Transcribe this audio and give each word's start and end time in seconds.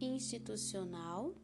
institucional, 0.00 1.34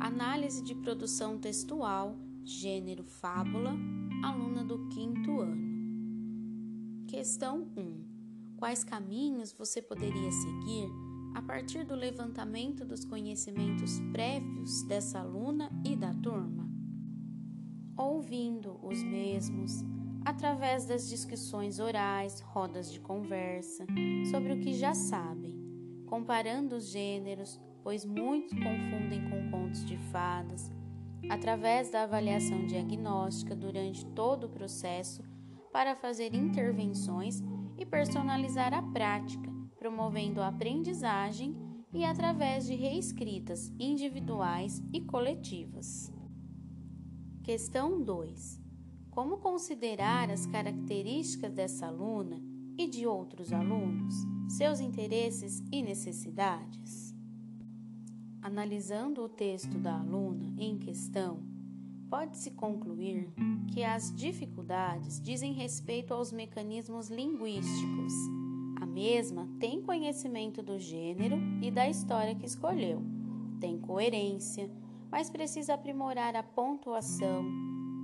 análise 0.00 0.60
de 0.64 0.74
produção 0.74 1.38
textual, 1.38 2.16
gênero 2.44 3.04
fábula, 3.04 3.76
aluna 4.24 4.64
do 4.64 4.88
quinto 4.88 5.38
ano. 5.40 7.06
Questão 7.06 7.70
1. 7.76 8.56
Quais 8.56 8.82
caminhos 8.82 9.52
você 9.52 9.80
poderia 9.80 10.32
seguir 10.32 10.88
a 11.32 11.40
partir 11.42 11.84
do 11.84 11.94
levantamento 11.94 12.84
dos 12.84 13.04
conhecimentos 13.04 14.00
prévios 14.12 14.82
dessa 14.82 15.20
aluna 15.20 15.70
e 15.86 15.94
da 15.94 16.12
turma? 16.12 16.68
Ouvindo 17.96 18.80
os 18.84 19.00
mesmos, 19.00 19.84
através 20.24 20.86
das 20.86 21.08
discussões 21.08 21.78
orais, 21.78 22.40
rodas 22.40 22.90
de 22.90 22.98
conversa, 22.98 23.86
sobre 24.28 24.54
o 24.54 24.60
que 24.60 24.74
já 24.74 24.92
sabem, 24.92 25.61
comparando 26.12 26.76
os 26.76 26.90
gêneros, 26.90 27.58
pois 27.82 28.04
muitos 28.04 28.52
confundem 28.52 29.30
com 29.30 29.50
contos 29.50 29.82
de 29.82 29.96
fadas, 29.96 30.70
através 31.30 31.90
da 31.90 32.02
avaliação 32.02 32.66
diagnóstica 32.66 33.56
durante 33.56 34.04
todo 34.04 34.44
o 34.44 34.48
processo 34.50 35.24
para 35.72 35.96
fazer 35.96 36.34
intervenções 36.34 37.42
e 37.78 37.86
personalizar 37.86 38.74
a 38.74 38.82
prática, 38.82 39.50
promovendo 39.78 40.42
a 40.42 40.48
aprendizagem 40.48 41.56
e 41.94 42.04
através 42.04 42.66
de 42.66 42.74
reescritas 42.74 43.72
individuais 43.78 44.82
e 44.92 45.00
coletivas. 45.00 46.12
Questão 47.42 48.02
2 48.02 48.60
como 49.10 49.38
considerar 49.38 50.30
as 50.30 50.46
características 50.46 51.52
dessa 51.52 51.86
aluna 51.86 52.38
e 52.78 52.86
de 52.86 53.06
outros 53.06 53.52
alunos, 53.52 54.14
seus 54.48 54.80
interesses 54.80 55.62
e 55.70 55.82
necessidades? 55.82 57.14
Analisando 58.42 59.22
o 59.22 59.28
texto 59.28 59.78
da 59.78 60.00
aluna 60.00 60.52
em 60.58 60.76
questão, 60.78 61.40
pode-se 62.10 62.50
concluir 62.50 63.32
que 63.72 63.82
as 63.82 64.14
dificuldades 64.14 65.20
dizem 65.20 65.52
respeito 65.52 66.12
aos 66.12 66.32
mecanismos 66.32 67.08
linguísticos. 67.08 68.12
A 68.80 68.84
mesma 68.84 69.48
tem 69.58 69.80
conhecimento 69.80 70.62
do 70.62 70.78
gênero 70.78 71.36
e 71.62 71.70
da 71.70 71.88
história 71.88 72.34
que 72.34 72.44
escolheu, 72.44 73.00
tem 73.60 73.78
coerência, 73.78 74.70
mas 75.10 75.30
precisa 75.30 75.74
aprimorar 75.74 76.34
a 76.34 76.42
pontuação, 76.42 77.44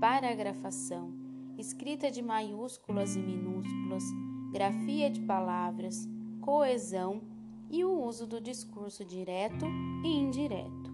paragrafação, 0.01 1.13
escrita 1.59 2.11
de 2.11 2.23
maiúsculas 2.23 3.17
e 3.17 3.19
minúsculas, 3.19 4.05
grafia 4.53 5.11
de 5.11 5.21
palavras, 5.21 6.09
coesão 6.49 7.21
e 7.69 7.85
o 7.85 7.93
uso 8.03 8.27
do 8.27 8.41
discurso 8.41 9.05
direto 9.05 9.67
e 10.03 10.09
indireto. 10.09 10.91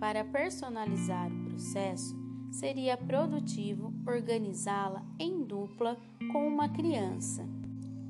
Para 0.00 0.24
personalizar 0.24 1.30
o 1.30 1.44
processo, 1.44 2.16
seria 2.50 2.96
produtivo 2.96 3.92
organizá-la 4.06 5.04
em 5.18 5.42
dupla 5.42 5.98
com 6.32 6.48
uma 6.48 6.70
criança, 6.70 7.46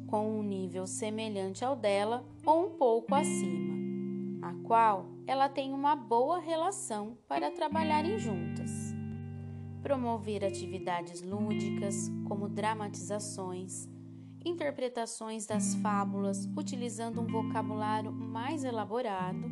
com 0.06 0.38
um 0.38 0.40
nível 0.44 0.86
semelhante 0.86 1.64
ao 1.64 1.74
dela 1.74 2.24
ou 2.46 2.66
um 2.66 2.70
pouco 2.78 3.12
acima, 3.12 3.74
a 4.40 4.54
qual 4.62 5.06
ela 5.26 5.48
tem 5.48 5.72
uma 5.72 5.96
boa 5.96 6.38
relação 6.38 7.18
para 7.26 7.50
trabalharem 7.50 8.20
juntas 8.20 8.70
promover 9.82 10.42
atividades 10.42 11.20
lúdicas, 11.20 12.10
como 12.26 12.48
dramatizações, 12.48 13.86
interpretações 14.44 15.46
das 15.46 15.74
fábulas 15.76 16.48
utilizando 16.56 17.20
um 17.20 17.26
vocabulário 17.26 18.12
mais 18.12 18.64
elaborado 18.64 19.50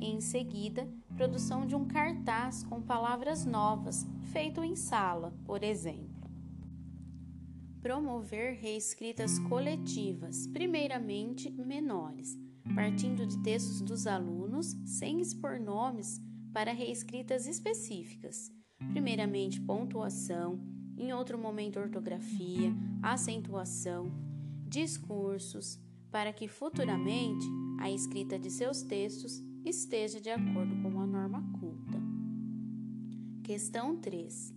e, 0.00 0.06
em 0.06 0.20
seguida, 0.20 0.88
produção 1.16 1.66
de 1.66 1.74
um 1.74 1.86
cartaz 1.86 2.62
com 2.64 2.82
palavras 2.82 3.44
novas, 3.44 4.06
feito 4.32 4.62
em 4.62 4.74
sala, 4.74 5.32
por 5.44 5.62
exemplo. 5.62 6.30
Promover 7.80 8.54
reescritas 8.54 9.38
coletivas, 9.38 10.46
primeiramente 10.48 11.50
menores, 11.50 12.36
partindo 12.74 13.26
de 13.26 13.38
textos 13.42 13.80
dos 13.80 14.06
alunos 14.06 14.76
sem 14.84 15.20
expor 15.20 15.60
nomes 15.60 16.20
para 16.52 16.72
reescritas 16.72 17.46
específicas 17.46 18.50
primeiramente 18.90 19.60
pontuação, 19.60 20.60
em 20.96 21.12
outro 21.12 21.38
momento 21.38 21.78
ortografia, 21.78 22.72
acentuação, 23.02 24.10
discursos, 24.72 25.78
para 26.10 26.32
que 26.32 26.48
futuramente 26.48 27.46
a 27.78 27.90
escrita 27.90 28.38
de 28.38 28.50
seus 28.50 28.82
textos 28.82 29.42
esteja 29.66 30.18
de 30.18 30.30
acordo 30.30 30.74
com 30.82 30.98
a 30.98 31.06
norma 31.06 31.42
culta. 31.60 32.00
Questão 33.44 33.98
3. 33.98 34.54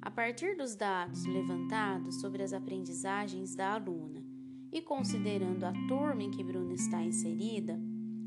A 0.00 0.10
partir 0.10 0.56
dos 0.56 0.74
dados 0.74 1.26
levantados 1.26 2.22
sobre 2.22 2.42
as 2.42 2.54
aprendizagens 2.54 3.54
da 3.54 3.74
aluna 3.74 4.24
e 4.72 4.80
considerando 4.80 5.64
a 5.64 5.72
turma 5.86 6.22
em 6.22 6.30
que 6.30 6.42
Bruna 6.42 6.72
está 6.72 7.02
inserida, 7.02 7.78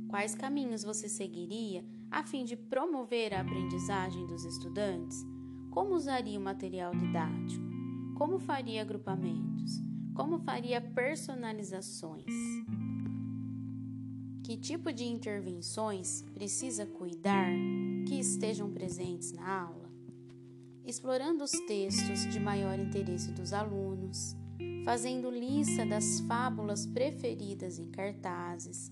quais 0.07 0.35
caminhos 0.35 0.83
você 0.83 1.09
seguiria 1.09 1.83
a 2.11 2.21
fim 2.21 2.45
de 2.45 2.55
promover 2.55 3.33
a 3.33 3.41
aprendizagem 3.41 4.27
dos 4.27 4.45
estudantes? 4.45 5.25
Como 5.71 5.95
usaria 5.95 6.37
o 6.37 6.43
material 6.43 6.95
didático? 6.95 7.65
Como 8.13 8.37
faria 8.37 8.83
agrupamentos? 8.83 9.92
Como 10.13 10.37
faria 10.37 10.79
personalizações? 10.79 12.25
Que 14.43 14.55
tipo 14.55 14.93
de 14.93 15.05
intervenções 15.05 16.23
precisa 16.33 16.85
cuidar 16.85 17.49
que 18.07 18.19
estejam 18.19 18.71
presentes 18.71 19.31
na 19.31 19.61
aula? 19.63 19.91
Explorando 20.85 21.43
os 21.43 21.51
textos 21.51 22.27
de 22.31 22.39
maior 22.39 22.77
interesse 22.77 23.31
dos 23.31 23.53
alunos, 23.53 24.35
fazendo 24.85 25.31
lista 25.31 25.83
das 25.83 26.19
fábulas 26.21 26.85
preferidas 26.85 27.79
em 27.79 27.89
cartazes, 27.89 28.91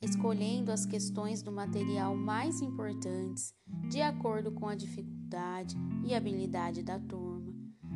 escolhendo 0.00 0.72
as 0.72 0.86
questões 0.86 1.42
do 1.42 1.52
material 1.52 2.16
mais 2.16 2.62
importantes 2.62 3.52
de 3.90 4.00
acordo 4.00 4.50
com 4.52 4.66
a 4.66 4.74
dificuldade 4.74 5.76
e 6.06 6.14
habilidade 6.14 6.82
da 6.82 6.98
turma, 6.98 7.37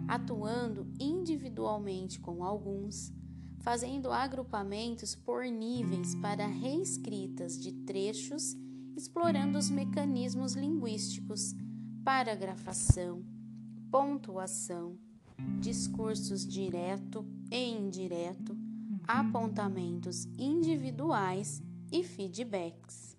atuando 0.08 0.86
individualmente 0.98 2.20
com 2.20 2.44
alguns, 2.44 3.12
fazendo 3.60 4.10
agrupamentos 4.10 5.14
por 5.14 5.44
níveis 5.44 6.14
para 6.16 6.46
reescritas 6.46 7.58
de 7.58 7.72
trechos, 7.72 8.56
explorando 8.96 9.58
os 9.58 9.70
mecanismos 9.70 10.54
linguísticos, 10.54 11.54
paragrafação, 12.04 13.24
pontuação, 13.90 14.98
discursos 15.60 16.46
direto 16.46 17.24
e 17.50 17.70
indireto, 17.70 18.56
apontamentos 19.06 20.26
individuais 20.38 21.62
e 21.90 22.02
feedbacks. 22.02 23.16